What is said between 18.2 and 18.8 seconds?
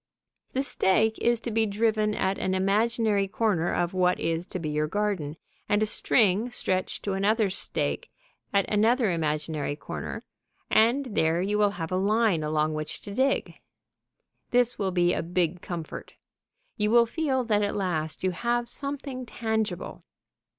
you have